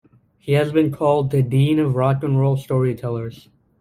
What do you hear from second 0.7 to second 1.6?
been called "the